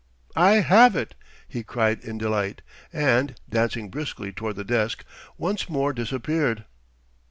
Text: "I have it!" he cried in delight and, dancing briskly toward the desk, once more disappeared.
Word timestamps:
"I 0.35 0.61
have 0.61 0.95
it!" 0.95 1.13
he 1.47 1.61
cried 1.61 2.03
in 2.03 2.17
delight 2.17 2.63
and, 2.91 3.39
dancing 3.47 3.89
briskly 3.91 4.31
toward 4.33 4.55
the 4.55 4.63
desk, 4.63 5.05
once 5.37 5.69
more 5.69 5.93
disappeared. 5.93 6.65